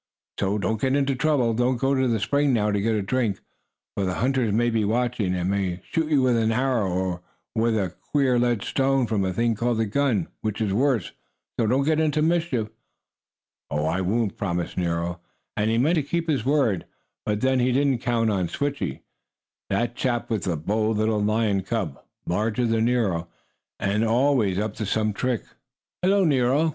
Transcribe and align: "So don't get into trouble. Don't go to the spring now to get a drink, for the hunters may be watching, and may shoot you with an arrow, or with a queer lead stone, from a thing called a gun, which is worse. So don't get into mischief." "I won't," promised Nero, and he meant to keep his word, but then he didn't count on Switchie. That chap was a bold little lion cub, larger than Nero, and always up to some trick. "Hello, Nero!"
"So 0.39 0.57
don't 0.57 0.81
get 0.81 0.95
into 0.95 1.13
trouble. 1.13 1.53
Don't 1.53 1.77
go 1.77 1.93
to 1.93 2.07
the 2.07 2.19
spring 2.19 2.53
now 2.53 2.71
to 2.71 2.81
get 2.81 2.95
a 2.95 3.03
drink, 3.03 3.39
for 3.95 4.03
the 4.03 4.15
hunters 4.15 4.51
may 4.51 4.71
be 4.71 4.83
watching, 4.83 5.35
and 5.35 5.51
may 5.51 5.83
shoot 5.91 6.09
you 6.09 6.23
with 6.23 6.37
an 6.37 6.51
arrow, 6.51 6.89
or 6.91 7.21
with 7.53 7.77
a 7.77 7.93
queer 8.01 8.39
lead 8.39 8.63
stone, 8.63 9.05
from 9.05 9.23
a 9.23 9.31
thing 9.31 9.53
called 9.53 9.79
a 9.79 9.85
gun, 9.85 10.27
which 10.41 10.59
is 10.59 10.73
worse. 10.73 11.11
So 11.59 11.67
don't 11.67 11.83
get 11.85 11.99
into 11.99 12.23
mischief." 12.23 12.69
"I 13.69 14.01
won't," 14.01 14.37
promised 14.39 14.75
Nero, 14.75 15.19
and 15.55 15.69
he 15.69 15.77
meant 15.77 15.97
to 15.97 16.01
keep 16.01 16.27
his 16.27 16.43
word, 16.43 16.85
but 17.23 17.41
then 17.41 17.59
he 17.59 17.71
didn't 17.71 17.99
count 18.01 18.31
on 18.31 18.47
Switchie. 18.47 19.01
That 19.69 19.95
chap 19.95 20.31
was 20.31 20.47
a 20.47 20.57
bold 20.57 20.97
little 20.97 21.21
lion 21.21 21.61
cub, 21.61 22.03
larger 22.25 22.65
than 22.65 22.85
Nero, 22.85 23.27
and 23.79 24.03
always 24.03 24.57
up 24.57 24.73
to 24.77 24.85
some 24.87 25.13
trick. 25.13 25.43
"Hello, 26.01 26.25
Nero!" 26.25 26.69